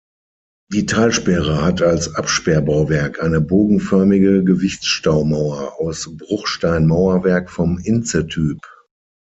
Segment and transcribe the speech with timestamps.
[0.73, 8.59] Die Talsperre hat als Absperrbauwerk eine bogenförmige Gewichtsstaumauer aus Bruchsteinmauerwerk vom Intze-Typ.